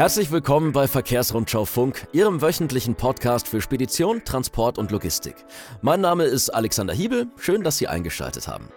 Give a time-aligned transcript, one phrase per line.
[0.00, 5.34] Herzlich willkommen bei Verkehrsrundschau Funk, Ihrem wöchentlichen Podcast für Spedition, Transport und Logistik.
[5.82, 8.70] Mein Name ist Alexander Hiebel, schön, dass Sie eingeschaltet haben.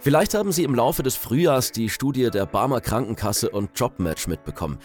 [0.00, 4.78] Vielleicht haben Sie im Laufe des Frühjahrs die Studie der Barmer Krankenkasse und Jobmatch mitbekommen.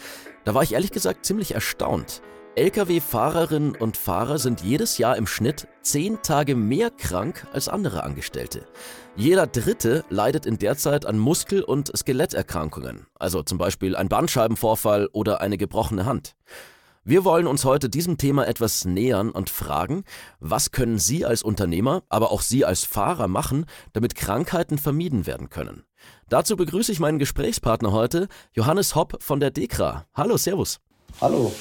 [0.46, 2.22] Da war ich ehrlich gesagt ziemlich erstaunt.
[2.58, 8.66] Lkw-Fahrerinnen und Fahrer sind jedes Jahr im Schnitt zehn Tage mehr krank als andere Angestellte.
[9.14, 15.08] Jeder Dritte leidet in der Zeit an Muskel- und Skeletterkrankungen, also zum Beispiel ein Bandscheibenvorfall
[15.12, 16.34] oder eine gebrochene Hand.
[17.04, 20.02] Wir wollen uns heute diesem Thema etwas nähern und fragen,
[20.40, 25.48] was können Sie als Unternehmer, aber auch Sie als Fahrer machen, damit Krankheiten vermieden werden
[25.48, 25.84] können.
[26.28, 30.06] Dazu begrüße ich meinen Gesprächspartner heute, Johannes Hopp von der DEKRA.
[30.12, 30.80] Hallo, Servus.
[31.20, 31.52] Hallo.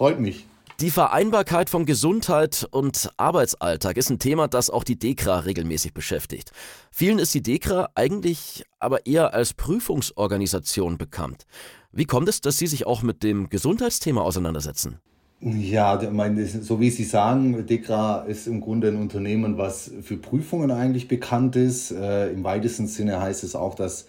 [0.00, 0.46] Freut mich.
[0.80, 6.52] Die Vereinbarkeit von Gesundheit und Arbeitsalltag ist ein Thema, das auch die DEKRA regelmäßig beschäftigt.
[6.90, 11.44] Vielen ist die DEKRA eigentlich aber eher als Prüfungsorganisation bekannt.
[11.92, 15.00] Wie kommt es, dass Sie sich auch mit dem Gesundheitsthema auseinandersetzen?
[15.42, 20.70] Ja, meine, so wie Sie sagen, DEKRA ist im Grunde ein Unternehmen, was für Prüfungen
[20.70, 21.90] eigentlich bekannt ist.
[21.90, 24.06] Äh, Im weitesten Sinne heißt es auch, dass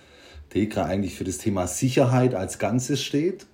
[0.53, 3.45] DEKRA eigentlich für das Thema Sicherheit als Ganzes steht.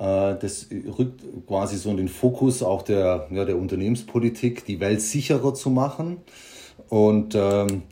[0.00, 5.02] Äh, das rückt quasi so in den Fokus auch der, ja, der Unternehmenspolitik, die Welt
[5.02, 6.18] sicherer zu machen.
[6.88, 7.82] Und ähm,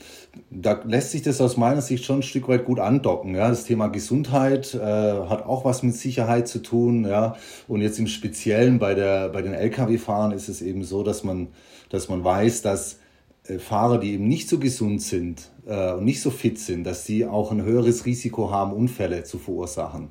[0.50, 3.34] da lässt sich das aus meiner Sicht schon ein Stück weit gut andocken.
[3.34, 3.48] Ja.
[3.48, 7.04] Das Thema Gesundheit äh, hat auch was mit Sicherheit zu tun.
[7.04, 7.36] Ja.
[7.68, 11.48] Und jetzt im Speziellen bei, der, bei den Lkw-Fahrern ist es eben so, dass man,
[11.90, 13.00] dass man weiß, dass
[13.44, 17.04] äh, Fahrer, die eben nicht so gesund sind äh, und nicht so fit sind, dass
[17.04, 20.08] sie auch ein höheres Risiko haben, Unfälle zu verursachen.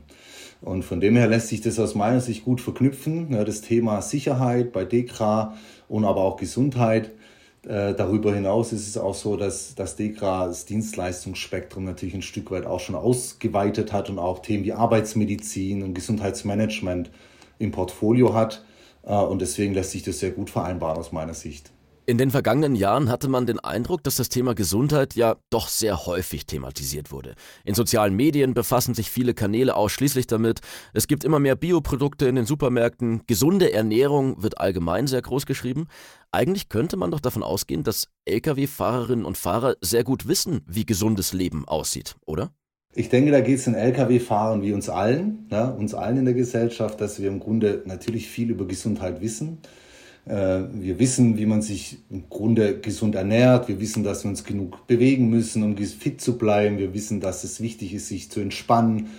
[0.61, 3.31] Und von dem her lässt sich das aus meiner Sicht gut verknüpfen.
[3.31, 5.55] Ja, das Thema Sicherheit bei DEKRA
[5.87, 7.11] und aber auch Gesundheit.
[7.63, 12.49] Äh, darüber hinaus ist es auch so, dass, dass DEKRA das Dienstleistungsspektrum natürlich ein Stück
[12.51, 17.11] weit auch schon ausgeweitet hat und auch Themen wie Arbeitsmedizin und Gesundheitsmanagement
[17.59, 18.63] im Portfolio hat.
[19.03, 21.71] Äh, und deswegen lässt sich das sehr gut vereinbaren aus meiner Sicht.
[22.09, 26.05] In den vergangenen Jahren hatte man den Eindruck, dass das Thema Gesundheit ja doch sehr
[26.05, 27.35] häufig thematisiert wurde.
[27.65, 30.61] In sozialen Medien befassen sich viele Kanäle ausschließlich damit.
[30.93, 33.23] Es gibt immer mehr Bioprodukte in den Supermärkten.
[33.27, 35.87] Gesunde Ernährung wird allgemein sehr groß geschrieben.
[36.31, 41.33] Eigentlich könnte man doch davon ausgehen, dass Lkw-Fahrerinnen und Fahrer sehr gut wissen, wie gesundes
[41.33, 42.51] Leben aussieht, oder?
[42.95, 46.35] Ich denke, da geht es den Lkw-Fahrern wie uns allen, ja, uns allen in der
[46.35, 49.57] Gesellschaft, dass wir im Grunde natürlich viel über Gesundheit wissen.
[50.27, 53.67] Äh, wir wissen, wie man sich im Grunde gesund ernährt.
[53.67, 56.77] Wir wissen, dass wir uns genug bewegen müssen, um fit zu bleiben.
[56.77, 59.09] Wir wissen, dass es wichtig ist, sich zu entspannen,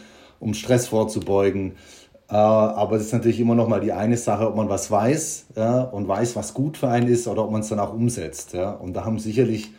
[0.40, 1.72] um Stress vorzubeugen.
[2.30, 5.46] Äh, aber es ist natürlich immer noch mal die eine Sache, ob man was weiß
[5.92, 8.54] und weiß, was gut für einen ist oder ob man es dann auch umsetzt.
[8.54, 9.72] Und da haben sicherlich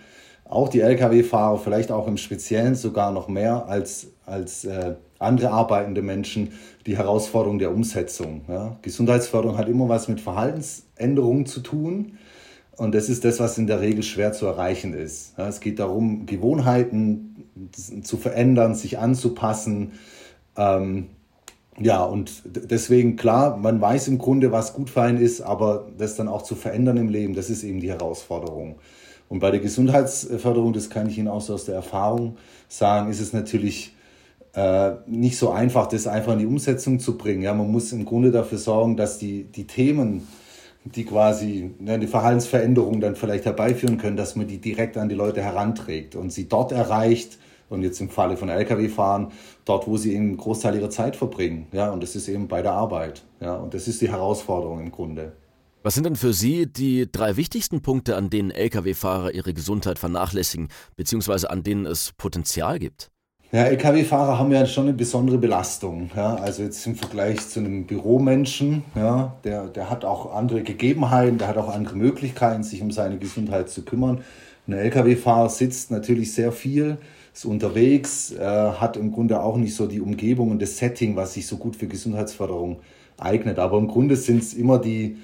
[0.46, 6.02] auch die Lkw-Fahrer, vielleicht auch im Speziellen sogar noch mehr als, als äh, andere arbeitende
[6.02, 6.54] Menschen,
[6.86, 8.42] die Herausforderung der Umsetzung.
[8.48, 8.78] Ja.
[8.82, 12.18] Gesundheitsförderung hat immer was mit Verhaltensänderungen zu tun.
[12.78, 15.38] Und das ist das, was in der Regel schwer zu erreichen ist.
[15.38, 17.46] Ja, es geht darum, Gewohnheiten
[18.04, 19.92] zu verändern, sich anzupassen.
[20.56, 21.08] Ähm,
[21.78, 26.16] ja, und deswegen klar, man weiß im Grunde, was gut für einen ist, aber das
[26.16, 28.76] dann auch zu verändern im Leben, das ist eben die Herausforderung.
[29.28, 32.38] Und bei der Gesundheitsförderung, das kann ich Ihnen auch so aus der Erfahrung
[32.68, 33.94] sagen, ist es natürlich
[34.60, 37.42] äh, nicht so einfach, das einfach in die Umsetzung zu bringen.
[37.42, 40.28] Ja, man muss im Grunde dafür sorgen, dass die, die Themen,
[40.84, 45.16] die quasi ne, die Verhaltensveränderung dann vielleicht herbeiführen können, dass man die direkt an die
[45.16, 47.38] Leute heranträgt und sie dort erreicht.
[47.70, 49.28] Und jetzt im Falle von Lkw-Fahren,
[49.64, 51.68] dort, wo sie einen Großteil ihrer Zeit verbringen.
[51.72, 53.24] Ja, und das ist eben bei der Arbeit.
[53.40, 55.34] Ja, und das ist die Herausforderung im Grunde.
[55.84, 60.70] Was sind denn für Sie die drei wichtigsten Punkte, an denen Lkw-Fahrer ihre Gesundheit vernachlässigen,
[60.96, 63.12] beziehungsweise an denen es Potenzial gibt?
[63.52, 66.12] Ja, Lkw-Fahrer haben ja schon eine besondere Belastung.
[66.16, 71.40] Ja, also jetzt im Vergleich zu einem Büromenschen, ja, der, der hat auch andere Gegebenheiten,
[71.40, 74.22] der hat auch andere Möglichkeiten, sich um seine Gesundheit zu kümmern.
[74.68, 77.00] Ein Lkw-Fahrer sitzt natürlich sehr viel,
[77.34, 81.34] ist unterwegs, äh, hat im Grunde auch nicht so die Umgebung und das Setting, was
[81.34, 82.78] sich so gut für Gesundheitsförderung
[83.18, 83.58] eignet.
[83.58, 85.18] Aber im Grunde sind es immer die,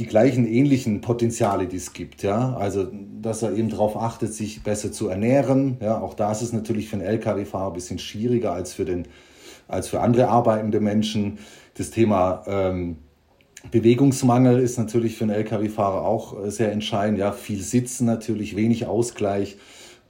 [0.00, 2.22] die gleichen ähnlichen Potenziale, die es gibt.
[2.22, 2.56] Ja?
[2.56, 2.88] Also,
[3.20, 5.76] dass er eben darauf achtet, sich besser zu ernähren.
[5.82, 6.00] Ja?
[6.00, 9.06] Auch da ist es natürlich für einen Lkw-Fahrer ein bisschen schwieriger als für, den,
[9.68, 11.38] als für andere arbeitende Menschen.
[11.74, 12.96] Das Thema ähm,
[13.70, 17.18] Bewegungsmangel ist natürlich für einen Lkw-Fahrer auch äh, sehr entscheidend.
[17.18, 17.32] Ja?
[17.32, 19.58] Viel Sitzen natürlich, wenig Ausgleich.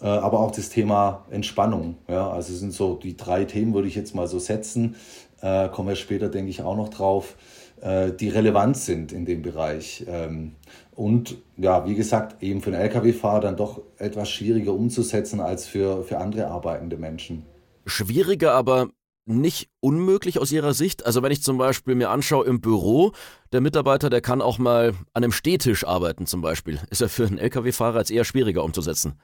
[0.01, 1.97] Äh, aber auch das Thema Entspannung.
[2.07, 2.31] Ja?
[2.31, 4.95] Also sind so die drei Themen, würde ich jetzt mal so setzen.
[5.41, 7.35] Äh, kommen wir später, denke ich, auch noch drauf.
[7.81, 10.05] Äh, die relevant sind in dem Bereich.
[10.07, 10.53] Ähm,
[10.95, 16.03] und ja, wie gesagt, eben für einen Lkw-Fahrer dann doch etwas schwieriger umzusetzen als für,
[16.05, 17.45] für andere arbeitende Menschen.
[17.87, 18.91] Schwieriger, aber
[19.25, 21.07] nicht unmöglich aus Ihrer Sicht?
[21.07, 23.13] Also wenn ich zum Beispiel mir anschaue im Büro,
[23.53, 26.81] der Mitarbeiter, der kann auch mal an einem Stehtisch arbeiten zum Beispiel.
[26.91, 29.19] Ist ja für einen Lkw-Fahrer jetzt eher schwieriger umzusetzen.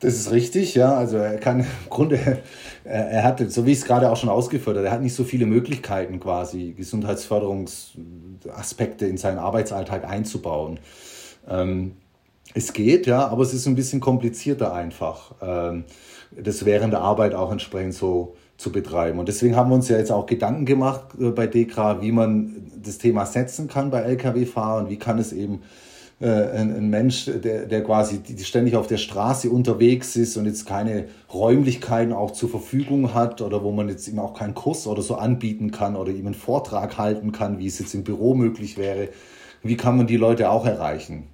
[0.00, 0.94] Das ist richtig, ja.
[0.94, 2.38] Also er kann im Grunde,
[2.84, 5.24] er hat, so wie ich es gerade auch schon ausgeführt habe, er hat nicht so
[5.24, 10.78] viele Möglichkeiten quasi, Gesundheitsförderungsaspekte in seinen Arbeitsalltag einzubauen.
[11.48, 11.96] Ähm,
[12.54, 15.84] es geht, ja, aber es ist ein bisschen komplizierter einfach, ähm,
[16.34, 19.18] das während der Arbeit auch entsprechend so zu betreiben.
[19.18, 22.56] Und deswegen haben wir uns ja jetzt auch Gedanken gemacht äh, bei DEKRA, wie man
[22.82, 25.62] das Thema setzen kann bei Lkw-Fahrern, wie kann es eben
[26.20, 30.66] äh, ein, ein, Mensch, der, der quasi ständig auf der Straße unterwegs ist und jetzt
[30.66, 35.02] keine Räumlichkeiten auch zur Verfügung hat oder wo man jetzt ihm auch keinen Kurs oder
[35.02, 38.76] so anbieten kann oder ihm einen Vortrag halten kann, wie es jetzt im Büro möglich
[38.76, 39.10] wäre.
[39.62, 41.28] Wie kann man die Leute auch erreichen?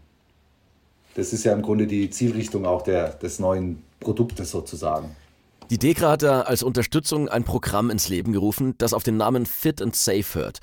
[1.15, 5.17] Das ist ja im Grunde die Zielrichtung auch der, des neuen Produktes sozusagen.
[5.71, 9.47] Die DEKRA hat da als Unterstützung ein Programm ins Leben gerufen, das auf den Namen
[9.47, 10.59] Fit and Safe hört.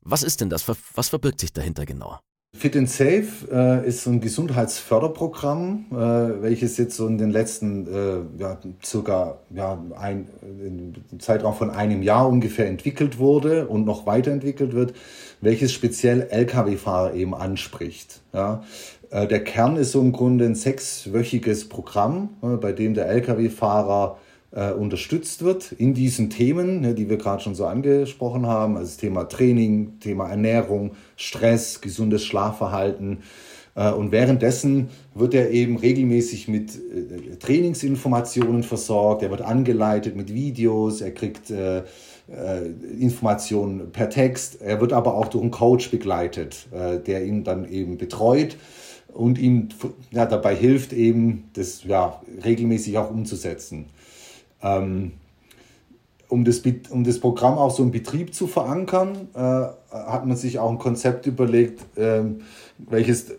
[0.00, 0.64] Was ist denn das?
[0.94, 2.18] Was verbirgt sich dahinter genau?
[2.56, 7.86] Fit and Safe äh, ist so ein Gesundheitsförderprogramm, äh, welches jetzt so in den letzten
[7.86, 14.06] äh, ja, circa ja, ein, im Zeitraum von einem Jahr ungefähr entwickelt wurde und noch
[14.06, 14.94] weiterentwickelt wird,
[15.40, 18.22] welches speziell Lkw-Fahrer eben anspricht.
[18.32, 18.64] Ja.
[19.10, 24.18] Äh, der Kern ist so im Grunde ein sechswöchiges Programm, äh, bei dem der Lkw-Fahrer
[24.50, 29.24] unterstützt wird in diesen Themen, ne, die wir gerade schon so angesprochen haben, also Thema
[29.24, 33.18] Training, Thema Ernährung, Stress, gesundes Schlafverhalten.
[33.78, 40.34] Äh, und währenddessen wird er eben regelmäßig mit äh, Trainingsinformationen versorgt, er wird angeleitet mit
[40.34, 41.82] Videos, er kriegt äh, äh,
[42.98, 47.70] Informationen per Text, er wird aber auch durch einen Coach begleitet, äh, der ihn dann
[47.70, 48.56] eben betreut
[49.14, 49.68] und ihm
[50.10, 53.86] ja, dabei hilft, eben das ja, regelmäßig auch umzusetzen.
[54.62, 55.12] Ähm,
[56.28, 60.58] um, das, um das Programm auch so im Betrieb zu verankern, äh, hat man sich
[60.58, 62.22] auch ein Konzept überlegt, äh,
[62.78, 63.32] welches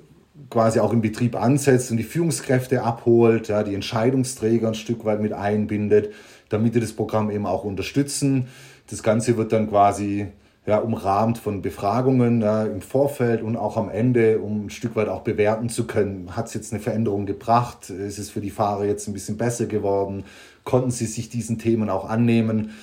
[0.50, 5.21] quasi auch im Betrieb ansetzt und die Führungskräfte abholt, ja, die Entscheidungsträger ein Stück weit
[5.21, 6.12] mit einbindet,
[6.50, 8.48] damit die das Programm eben auch unterstützen.
[8.89, 10.27] Das Ganze wird dann quasi
[10.69, 15.07] ja, umrahmt von Befragungen ja, im Vorfeld und auch am Ende, um ein Stück weit
[15.07, 18.86] auch bewerten zu können, hat es jetzt eine Veränderung gebracht, ist es für die Fahrer
[18.86, 20.25] jetzt ein bisschen besser geworden,
[20.63, 22.75] konnten sie sich diesen Themen auch annehmen.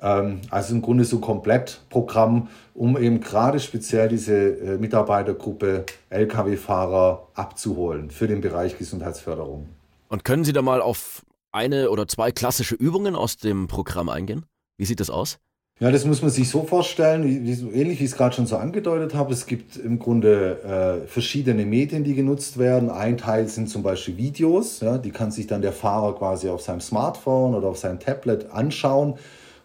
[0.00, 7.28] Ähm, also im Grunde so ein Komplettprogramm, um eben gerade speziell diese äh, Mitarbeitergruppe Lkw-Fahrer
[7.34, 9.68] abzuholen für den Bereich Gesundheitsförderung.
[10.08, 14.46] Und können Sie da mal auf eine oder zwei klassische Übungen aus dem Programm eingehen?
[14.78, 15.38] Wie sieht das aus?
[15.80, 19.12] Ja, das muss man sich so vorstellen, ähnlich wie ich es gerade schon so angedeutet
[19.14, 19.32] habe.
[19.32, 22.90] Es gibt im Grunde äh, verschiedene Medien, die genutzt werden.
[22.90, 26.62] Ein Teil sind zum Beispiel Videos, ja, die kann sich dann der Fahrer quasi auf
[26.62, 29.14] seinem Smartphone oder auf seinem Tablet anschauen,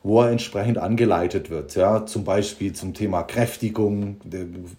[0.02, 1.76] wo er entsprechend angeleitet wird.
[1.76, 4.18] Ja, zum Beispiel zum Thema Kräftigung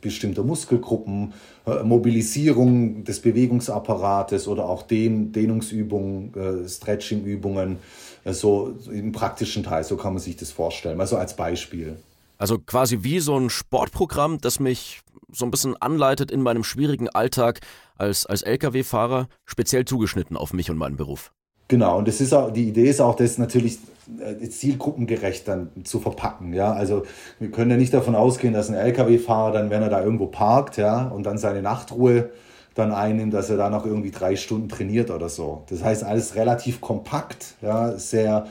[0.00, 1.32] bestimmter Muskelgruppen,
[1.64, 7.78] äh, Mobilisierung des Bewegungsapparates oder auch Dehn Dehnungsübungen, äh, Stretchingübungen
[8.24, 11.96] so im praktischen Teil, so kann man sich das vorstellen, mal so als Beispiel.
[12.38, 15.00] Also quasi wie so ein Sportprogramm, das mich
[15.32, 17.60] so ein bisschen anleitet in meinem schwierigen Alltag
[17.96, 21.32] als, als Lkw-Fahrer, speziell zugeschnitten auf mich und meinen Beruf.
[21.68, 23.78] Genau, und das ist auch, die Idee ist auch, das natürlich
[24.18, 26.52] äh, zielgruppengerecht dann zu verpacken.
[26.52, 27.04] Ja, also
[27.38, 30.78] wir können ja nicht davon ausgehen, dass ein Lkw-Fahrer dann, wenn er da irgendwo parkt,
[30.78, 32.30] ja, und dann seine Nachtruhe
[32.74, 35.64] dann einnimmt, dass er da noch irgendwie drei Stunden trainiert oder so.
[35.68, 38.46] Das heißt, alles relativ kompakt, ja, sehr,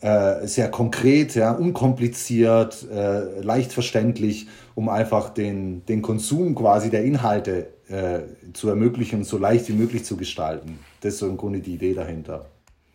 [0.00, 7.04] äh, sehr konkret, ja, unkompliziert, äh, leicht verständlich, um einfach den, den Konsum quasi der
[7.04, 8.20] Inhalte äh,
[8.52, 10.78] zu ermöglichen und so leicht wie möglich zu gestalten.
[11.00, 12.46] Das ist so im Grunde die Idee dahinter.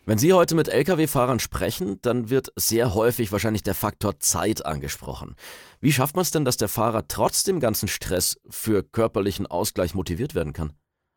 [0.04, 5.36] Wenn Sie heute mit Lkw-Fahrern sprechen, dann wird sehr häufig wahrscheinlich der Faktor Zeit angesprochen.
[5.80, 9.94] Wie schafft man es denn, dass der Fahrer trotz dem ganzen Stress für körperlichen Ausgleich
[9.94, 10.72] motiviert werden kann?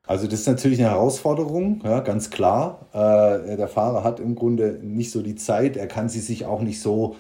[0.06, 2.86] Also das ist natürlich eine Herausforderung, ja, ganz klar.
[2.94, 6.62] Äh, der Fahrer hat im Grunde nicht so die Zeit, er kann sie sich auch
[6.62, 7.16] nicht so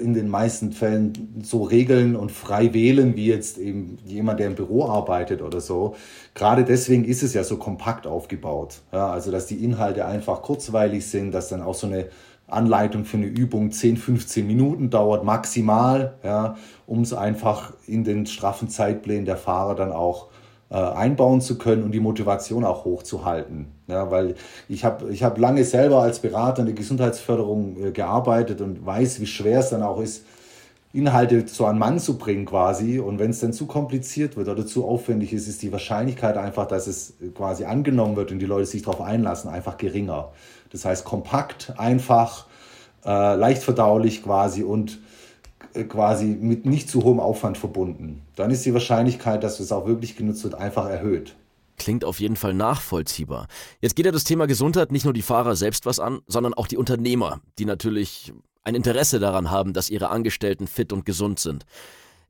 [0.00, 4.54] in den meisten Fällen so regeln und frei wählen, wie jetzt eben jemand, der im
[4.54, 5.94] Büro arbeitet oder so.
[6.34, 8.80] Gerade deswegen ist es ja so kompakt aufgebaut.
[8.92, 12.08] Ja, also, dass die Inhalte einfach kurzweilig sind, dass dann auch so eine
[12.48, 16.56] Anleitung für eine Übung 10, 15 Minuten dauert maximal, ja,
[16.86, 20.35] um es einfach in den straffen Zeitplänen der Fahrer dann auch äh,
[20.74, 23.66] einbauen zu können und die Motivation auch hochzuhalten.
[23.86, 24.34] Ja, weil
[24.68, 29.20] ich habe ich hab lange selber als Berater in der Gesundheitsförderung äh, gearbeitet und weiß,
[29.20, 30.24] wie schwer es dann auch ist,
[30.92, 32.98] Inhalte so an Mann zu bringen quasi.
[32.98, 36.66] Und wenn es dann zu kompliziert wird oder zu aufwendig ist, ist die Wahrscheinlichkeit einfach,
[36.66, 40.30] dass es quasi angenommen wird und die Leute sich darauf einlassen, einfach geringer.
[40.72, 42.46] Das heißt kompakt, einfach,
[43.04, 44.98] äh, leicht verdaulich quasi und äh,
[45.84, 48.22] quasi mit nicht zu hohem Aufwand verbunden.
[48.36, 51.34] Dann ist die Wahrscheinlichkeit, dass es auch wirklich genutzt wird, einfach erhöht.
[51.76, 53.48] Klingt auf jeden Fall nachvollziehbar.
[53.80, 56.66] Jetzt geht ja das Thema Gesundheit nicht nur die Fahrer selbst was an, sondern auch
[56.66, 58.32] die Unternehmer, die natürlich
[58.64, 61.64] ein Interesse daran haben, dass ihre Angestellten fit und gesund sind.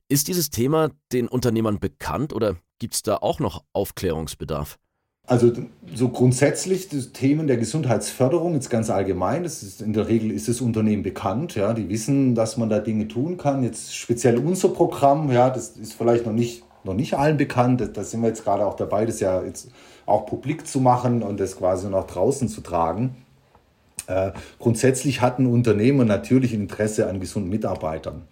[0.09, 4.77] Ist dieses Thema den Unternehmern bekannt oder gibt es da auch noch Aufklärungsbedarf?
[5.27, 5.51] Also
[5.93, 10.47] so grundsätzlich die Themen der Gesundheitsförderung jetzt ganz allgemein, das ist, in der Regel ist
[10.47, 13.61] das Unternehmen bekannt, ja, die wissen, dass man da Dinge tun kann.
[13.61, 17.83] Jetzt speziell unser Programm, ja, das ist vielleicht noch nicht noch nicht allen bekannt.
[17.93, 19.69] Da sind wir jetzt gerade auch dabei, das ja jetzt
[20.05, 23.17] auch publik zu machen und das quasi nach draußen zu tragen.
[24.07, 28.23] Äh, grundsätzlich hatten Unternehmen natürlich Interesse an gesunden Mitarbeitern.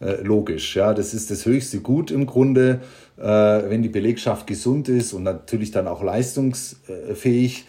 [0.00, 2.80] Äh, logisch, ja, das ist das höchste Gut im Grunde,
[3.16, 7.66] äh, wenn die Belegschaft gesund ist und natürlich dann auch leistungsfähig.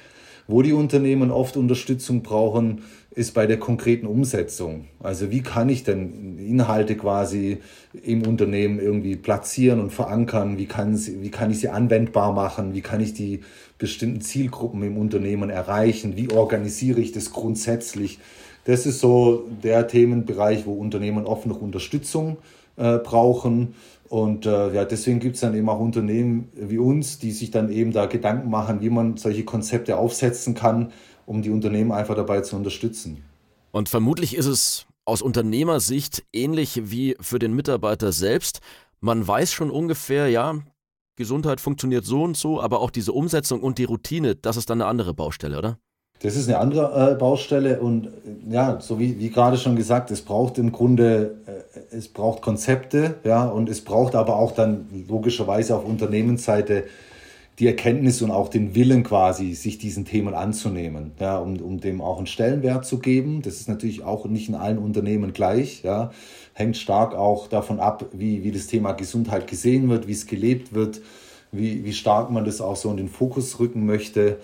[0.48, 2.82] Wo die Unternehmen oft Unterstützung brauchen,
[3.12, 4.86] ist bei der konkreten Umsetzung.
[5.00, 7.60] Also wie kann ich denn Inhalte quasi
[8.04, 10.58] im Unternehmen irgendwie platzieren und verankern?
[10.58, 12.74] Wie kann, wie kann ich sie anwendbar machen?
[12.74, 13.42] Wie kann ich die
[13.78, 16.18] bestimmten Zielgruppen im Unternehmen erreichen?
[16.18, 18.20] Wie organisiere ich das grundsätzlich?
[18.66, 22.38] Das ist so der Themenbereich, wo Unternehmen oft noch Unterstützung
[22.76, 23.76] äh, brauchen.
[24.10, 27.72] Und äh, ja, deswegen gibt es dann eben auch Unternehmen wie uns, die sich dann
[27.72, 30.92] eben da Gedanken machen, wie man solche Konzepte aufsetzen kann,
[31.26, 33.24] um die Unternehmen einfach dabei zu unterstützen.
[33.72, 38.62] Und vermutlich ist es aus Unternehmersicht ähnlich wie für den Mitarbeiter selbst.
[39.00, 40.56] Man weiß schon ungefähr, ja,
[41.16, 44.82] Gesundheit funktioniert so und so, aber auch diese Umsetzung und die Routine, das ist dann
[44.82, 45.78] eine andere Baustelle, oder?
[46.22, 48.10] Das ist eine andere äh, Baustelle und äh,
[48.54, 53.16] ja, so wie, wie gerade schon gesagt, es braucht im Grunde, äh, es braucht Konzepte,
[53.24, 56.84] ja, und es braucht aber auch dann logischerweise auf Unternehmensseite
[57.60, 62.02] die Erkenntnis und auch den Willen quasi, sich diesen Themen anzunehmen, ja, um, um dem
[62.02, 63.42] auch einen Stellenwert zu geben.
[63.42, 66.12] Das ist natürlich auch nicht in allen Unternehmen gleich, ja,
[66.54, 70.74] hängt stark auch davon ab, wie, wie das Thema Gesundheit gesehen wird, wie es gelebt
[70.74, 71.00] wird,
[71.54, 74.38] wie, wie stark man das auch so in den Fokus rücken möchte.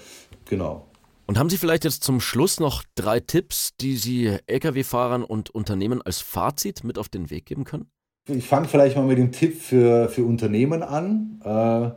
[0.46, 0.84] Genau.
[1.28, 6.02] Und haben Sie vielleicht jetzt zum Schluss noch drei Tipps, die Sie Lkw-Fahrern und Unternehmen
[6.02, 7.90] als Fazit mit auf den Weg geben können?
[8.28, 11.40] Ich fange vielleicht mal mit dem Tipp für, für Unternehmen an.
[11.44, 11.92] Äh,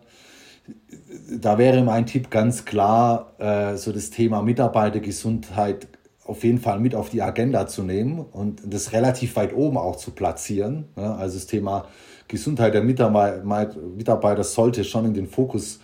[1.38, 5.88] da wäre mein Tipp ganz klar, äh, so das Thema Mitarbeitergesundheit
[6.24, 9.96] auf jeden Fall mit auf die Agenda zu nehmen und das relativ weit oben auch
[9.96, 10.88] zu platzieren.
[10.94, 11.86] Also das Thema
[12.28, 15.80] Gesundheit der Mitarbeiter sollte schon in den Fokus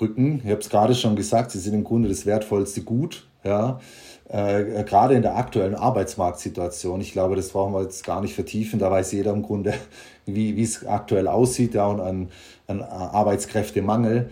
[0.00, 0.40] rücken.
[0.44, 3.26] Ich habe es gerade schon gesagt, sie sind im Grunde das wertvollste Gut.
[3.44, 3.80] Ja,
[4.28, 7.00] äh, gerade in der aktuellen Arbeitsmarktsituation.
[7.00, 8.78] Ich glaube, das brauchen wir jetzt gar nicht vertiefen.
[8.78, 9.74] Da weiß jeder im Grunde,
[10.26, 12.28] wie es aktuell aussieht ja, und an,
[12.66, 14.30] an Arbeitskräftemangel.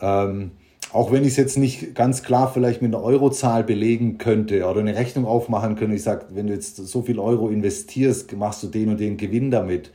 [0.00, 0.50] Ähm,
[0.92, 4.80] auch wenn ich es jetzt nicht ganz klar vielleicht mit einer Eurozahl belegen könnte oder
[4.80, 8.68] eine Rechnung aufmachen könnte, ich sage, wenn du jetzt so viel Euro investierst, machst du
[8.68, 9.90] den und den Gewinn damit.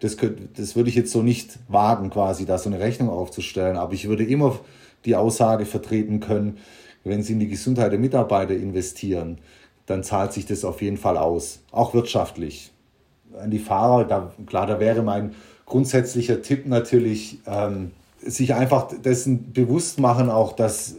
[0.00, 0.16] Das,
[0.56, 3.76] das würde ich jetzt so nicht wagen, quasi da so eine Rechnung aufzustellen.
[3.76, 4.58] Aber ich würde immer
[5.04, 6.58] die Aussage vertreten können,
[7.04, 9.38] wenn Sie in die Gesundheit der Mitarbeiter investieren,
[9.86, 12.72] dann zahlt sich das auf jeden Fall aus, auch wirtschaftlich.
[13.40, 15.34] An die Fahrer, da, klar, da wäre mein
[15.66, 17.92] grundsätzlicher Tipp natürlich, ähm,
[18.22, 20.96] sich einfach dessen bewusst machen, auch dass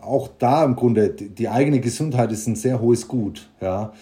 [0.00, 3.92] auch da im Grunde die eigene Gesundheit ist ein sehr hohes Gut, ja.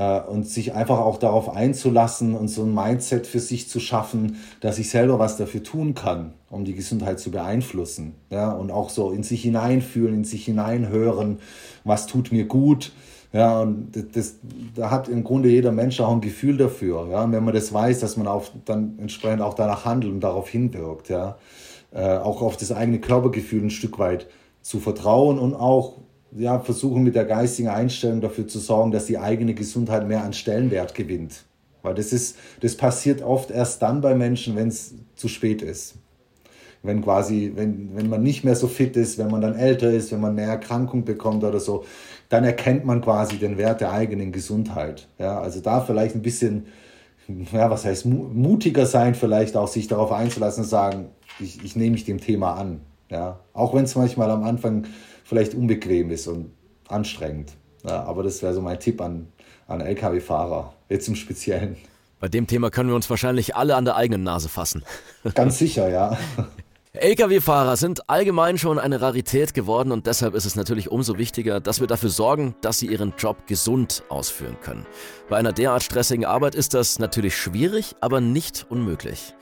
[0.00, 4.36] Äh, und sich einfach auch darauf einzulassen und so ein Mindset für sich zu schaffen,
[4.60, 8.14] dass ich selber was dafür tun kann, um die Gesundheit zu beeinflussen.
[8.30, 11.38] Ja, und auch so in sich hineinfühlen, in sich hineinhören,
[11.84, 12.92] was tut mir gut.
[13.34, 14.36] Ja, und das,
[14.74, 17.06] da hat im Grunde jeder Mensch auch ein Gefühl dafür.
[17.10, 20.20] Ja, und wenn man das weiß, dass man auch dann entsprechend auch danach handelt und
[20.20, 21.10] darauf hinwirkt.
[21.10, 21.36] Ja,
[21.92, 24.28] äh, auch auf das eigene Körpergefühl ein Stück weit
[24.62, 25.98] zu vertrauen und auch
[26.36, 30.32] ja, versuchen mit der geistigen Einstellung dafür zu sorgen, dass die eigene Gesundheit mehr an
[30.32, 31.44] Stellenwert gewinnt.
[31.82, 35.94] Weil das ist, das passiert oft erst dann bei Menschen, wenn es zu spät ist.
[36.82, 40.12] Wenn quasi, wenn, wenn man nicht mehr so fit ist, wenn man dann älter ist,
[40.12, 41.84] wenn man eine Erkrankung bekommt oder so,
[42.30, 45.08] dann erkennt man quasi den Wert der eigenen Gesundheit.
[45.18, 46.66] Ja, also da vielleicht ein bisschen,
[47.52, 51.08] ja, was heißt, mutiger sein, vielleicht auch sich darauf einzulassen und sagen,
[51.38, 52.80] ich, ich nehme mich dem Thema an.
[53.10, 54.86] Ja, auch wenn es manchmal am Anfang
[55.30, 56.50] vielleicht unbequem ist und
[56.88, 57.52] anstrengend.
[57.86, 59.28] Ja, aber das wäre so mein Tipp an,
[59.68, 61.76] an Lkw-Fahrer, jetzt im Speziellen.
[62.18, 64.82] Bei dem Thema können wir uns wahrscheinlich alle an der eigenen Nase fassen.
[65.34, 66.18] Ganz sicher, ja.
[66.94, 71.78] Lkw-Fahrer sind allgemein schon eine Rarität geworden und deshalb ist es natürlich umso wichtiger, dass
[71.78, 74.84] wir dafür sorgen, dass sie ihren Job gesund ausführen können.
[75.28, 79.36] Bei einer derart stressigen Arbeit ist das natürlich schwierig, aber nicht unmöglich.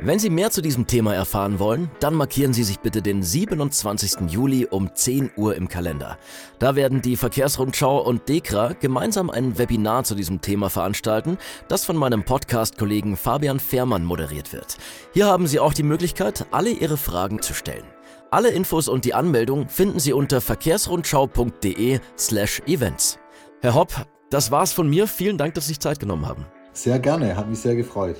[0.00, 4.28] Wenn Sie mehr zu diesem Thema erfahren wollen, dann markieren Sie sich bitte den 27.
[4.28, 6.18] Juli um 10 Uhr im Kalender.
[6.58, 11.96] Da werden die Verkehrsrundschau und DEKRA gemeinsam ein Webinar zu diesem Thema veranstalten, das von
[11.96, 14.78] meinem Podcast-Kollegen Fabian Fehrmann moderiert wird.
[15.12, 17.84] Hier haben Sie auch die Möglichkeit, alle Ihre Fragen zu stellen.
[18.32, 23.18] Alle Infos und die Anmeldung finden Sie unter verkehrsrundschau.de/events.
[23.60, 23.92] Herr Hopp,
[24.28, 25.06] das war's von mir.
[25.06, 26.46] Vielen Dank, dass Sie sich Zeit genommen haben.
[26.72, 28.16] Sehr gerne, hat mich sehr gefreut.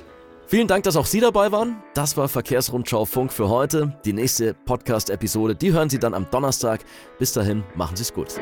[0.47, 1.81] Vielen Dank, dass auch Sie dabei waren.
[1.95, 3.97] Das war Verkehrsrundschau Funk für heute.
[4.05, 6.81] Die nächste Podcast-Episode, die hören Sie dann am Donnerstag.
[7.17, 8.35] Bis dahin, machen Sie es gut.